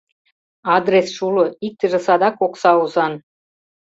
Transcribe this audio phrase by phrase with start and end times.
[0.75, 3.13] —Адресше уло, иктыже садак окса озан.